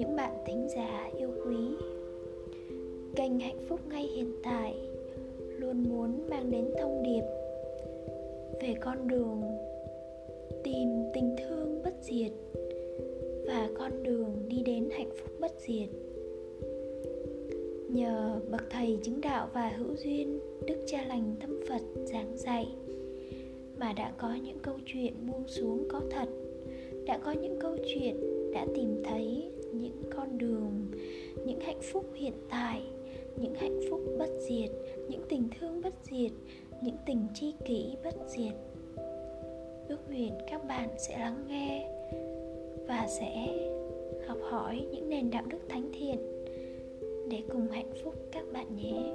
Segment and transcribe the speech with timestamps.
[0.00, 1.56] những bạn thính giả yêu quý.
[3.16, 4.74] Kênh Hạnh Phúc Ngay Hiện Tại
[5.58, 7.22] luôn muốn mang đến thông điệp
[8.62, 9.42] về con đường
[10.64, 12.30] tìm tình thương bất diệt
[13.46, 15.88] và con đường đi đến hạnh phúc bất diệt.
[17.88, 22.66] Nhờ bậc thầy chứng đạo và hữu duyên đức cha lành tâm phật giảng dạy
[23.78, 26.28] mà đã có những câu chuyện buông xuống có thật,
[27.06, 28.16] đã có những câu chuyện
[28.52, 29.50] đã tìm thấy
[31.80, 32.82] hạnh phúc hiện tại,
[33.36, 34.70] những hạnh phúc bất diệt,
[35.08, 36.30] những tình thương bất diệt,
[36.82, 38.52] những tình tri kỷ bất diệt.
[39.88, 41.90] Ước nguyện các bạn sẽ lắng nghe
[42.88, 43.46] và sẽ
[44.26, 46.18] học hỏi những nền đạo đức thánh thiện
[47.30, 49.12] để cùng hạnh phúc các bạn nhé.